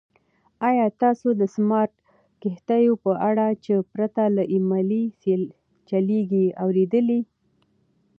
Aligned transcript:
ایا 0.69 0.85
تاسو 1.01 1.27
د 1.39 1.41
سمارټ 1.55 1.93
کښتیو 2.41 2.93
په 3.05 3.11
اړه 3.29 3.47
چې 3.63 3.73
پرته 3.93 4.23
له 4.35 4.43
عملې 4.55 5.03
چلیږي 5.89 6.45
اورېدلي؟ 6.63 7.21